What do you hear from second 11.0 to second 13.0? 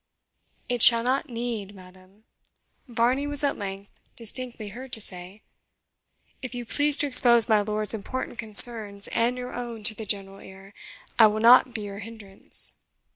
I will not be your hindrance."